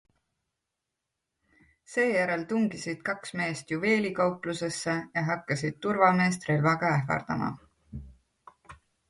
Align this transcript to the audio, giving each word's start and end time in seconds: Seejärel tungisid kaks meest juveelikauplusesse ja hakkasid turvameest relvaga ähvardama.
Seejärel 1.95 2.45
tungisid 2.53 3.03
kaks 3.09 3.35
meest 3.41 3.75
juveelikauplusesse 3.75 4.97
ja 4.97 5.25
hakkasid 5.29 5.79
turvameest 5.89 6.49
relvaga 6.53 6.91
ähvardama. 6.97 7.53